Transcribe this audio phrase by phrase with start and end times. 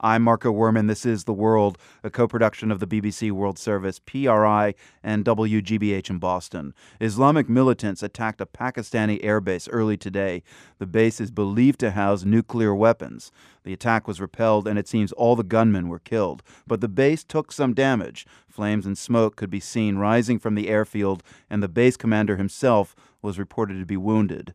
[0.00, 0.88] I'm Marco Werman.
[0.88, 6.10] This is The World, a co production of the BBC World Service, PRI, and WGBH
[6.10, 6.74] in Boston.
[7.00, 10.42] Islamic militants attacked a Pakistani airbase early today.
[10.78, 13.32] The base is believed to house nuclear weapons.
[13.64, 16.42] The attack was repelled, and it seems all the gunmen were killed.
[16.66, 18.26] But the base took some damage.
[18.46, 22.94] Flames and smoke could be seen rising from the airfield, and the base commander himself
[23.22, 24.52] was reported to be wounded.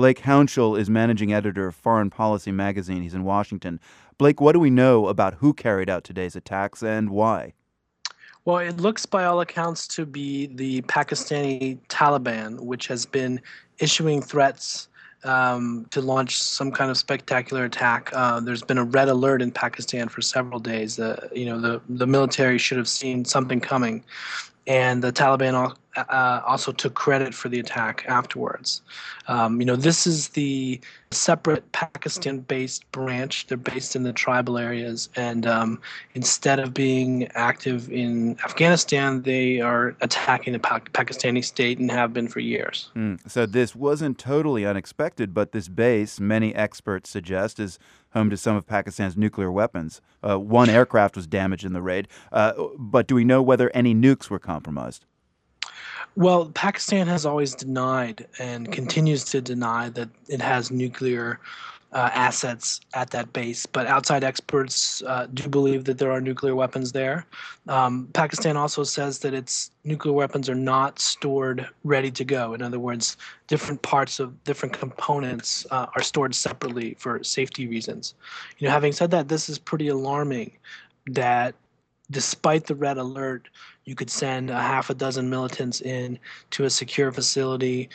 [0.00, 3.02] Blake Hounshell is managing editor of Foreign Policy magazine.
[3.02, 3.78] He's in Washington.
[4.16, 7.52] Blake, what do we know about who carried out today's attacks and why?
[8.46, 13.42] Well, it looks by all accounts to be the Pakistani Taliban, which has been
[13.78, 14.88] issuing threats
[15.22, 18.08] um, to launch some kind of spectacular attack.
[18.14, 20.98] Uh, there's been a red alert in Pakistan for several days.
[20.98, 24.02] Uh, you know, the, the military should have seen something coming
[24.66, 28.82] and the Taliban uh, also took credit for the attack afterwards.
[29.28, 30.80] Um, you know, this is the
[31.10, 33.46] separate Pakistan-based branch.
[33.46, 35.80] They're based in the tribal areas, and um,
[36.14, 42.12] instead of being active in Afghanistan, they are attacking the pa- Pakistani state and have
[42.12, 42.90] been for years.
[42.94, 43.28] Mm.
[43.28, 47.78] So this wasn't totally unexpected, but this base, many experts suggest, is
[48.12, 50.00] home to some of Pakistan's nuclear weapons.
[50.22, 53.94] Uh, one aircraft was damaged in the raid, uh, but do we know whether any
[53.94, 55.06] nukes were compromised?
[56.16, 61.40] Well, Pakistan has always denied and continues to deny that it has nuclear
[61.92, 66.54] uh, assets at that base, but outside experts uh, do believe that there are nuclear
[66.54, 67.26] weapons there.
[67.68, 72.54] Um, Pakistan also says that its nuclear weapons are not stored ready to go.
[72.54, 73.16] In other words,
[73.48, 78.14] different parts of different components uh, are stored separately for safety reasons.
[78.58, 80.52] You know, having said that, this is pretty alarming.
[81.06, 81.54] That
[82.10, 83.48] despite the red alert,
[83.90, 86.16] you could send a half a dozen militants in
[86.50, 87.90] to a secure facility,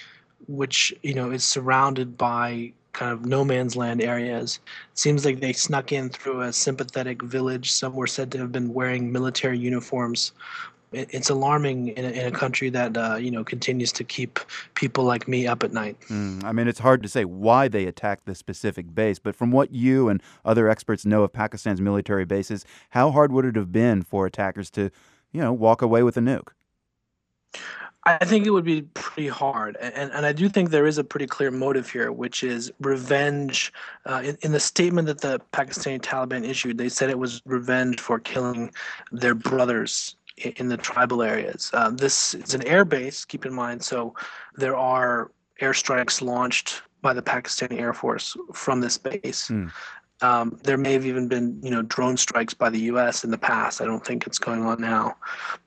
[0.50, 4.60] which you know is surrounded by kind of no man's land areas.
[4.92, 7.72] It seems like they snuck in through a sympathetic village.
[7.72, 10.34] Some were said to have been wearing military uniforms.
[10.92, 14.42] it's alarming in a, in a country that uh, you know continues to keep
[14.74, 15.96] people like me up at night.
[16.10, 19.50] Mm, I mean, it's hard to say why they attacked this specific base, but from
[19.50, 23.72] what you and other experts know of Pakistan's military bases, how hard would it have
[23.72, 24.92] been for attackers to,
[25.36, 26.50] you know, walk away with a nuke?
[28.08, 31.04] I think it would be pretty hard, and and I do think there is a
[31.04, 33.74] pretty clear motive here, which is revenge.
[34.06, 38.00] Uh, in, in the statement that the Pakistani Taliban issued, they said it was revenge
[38.00, 38.72] for killing
[39.12, 41.72] their brothers in, in the tribal areas.
[41.74, 44.14] Uh, this is an air base, keep in mind, so
[44.56, 49.50] there are airstrikes launched by the Pakistani Air Force from this base.
[49.50, 49.72] Mm.
[50.22, 53.24] Um, there may have even been, you know, drone strikes by the U.S.
[53.24, 53.82] in the past.
[53.82, 55.18] I don't think it's going on now.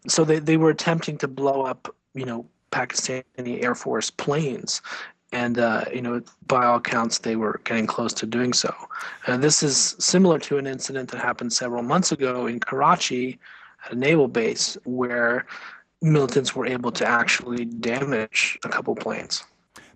[0.06, 4.82] So they, they were attempting to blow up you know Pakistani Air Force planes,
[5.32, 8.74] and uh, you know by all accounts they were getting close to doing so.
[9.26, 13.38] Uh, this is similar to an incident that happened several months ago in Karachi
[13.86, 15.46] at a naval base where
[16.02, 19.44] militants were able to actually damage a couple planes.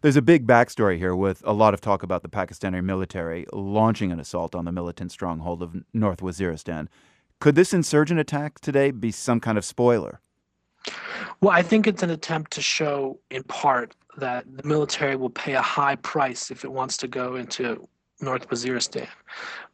[0.02, 4.10] There's a big backstory here with a lot of talk about the Pakistani military launching
[4.10, 6.88] an assault on the militant stronghold of North Waziristan.
[7.38, 10.18] Could this insurgent attack today be some kind of spoiler?
[11.40, 15.52] Well, I think it's an attempt to show, in part, that the military will pay
[15.52, 17.88] a high price if it wants to go into
[18.20, 19.06] North Waziristan.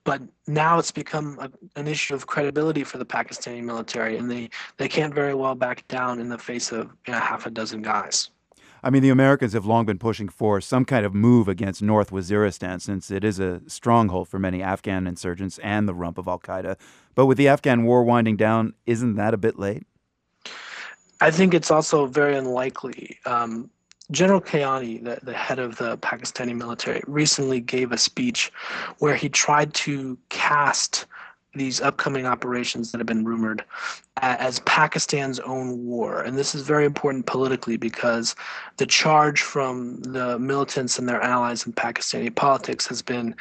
[0.04, 1.50] But now it's become a,
[1.80, 5.88] an issue of credibility for the Pakistani military, and they, they can't very well back
[5.88, 8.28] down in the face of you know, half a dozen guys.
[8.82, 12.10] I mean, the Americans have long been pushing for some kind of move against North
[12.10, 16.38] Waziristan since it is a stronghold for many Afghan insurgents and the rump of Al
[16.38, 16.76] Qaeda.
[17.14, 19.84] But with the Afghan war winding down, isn't that a bit late?
[21.20, 23.18] I think it's also very unlikely.
[23.26, 23.70] Um,
[24.10, 28.52] General Kayani, the, the head of the Pakistani military, recently gave a speech
[28.98, 31.06] where he tried to cast
[31.54, 33.64] these upcoming operations that have been rumored
[34.22, 36.20] uh, as Pakistan's own war.
[36.20, 38.36] And this is very important politically because
[38.76, 43.34] the charge from the militants and their allies in Pakistani politics has been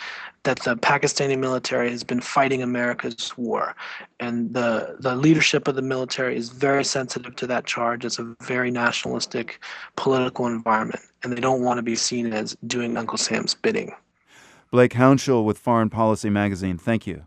[0.44, 3.75] that the Pakistani military has been fighting America's war.
[4.22, 8.05] And the, the leadership of the military is very sensitive to that charge.
[8.05, 9.59] It's a very nationalistic
[9.97, 11.02] political environment.
[11.23, 13.93] And they don't want to be seen as doing Uncle Sam's bidding.
[14.72, 17.27] Blake Hounshell with Foreign Policy Magazine, thank you.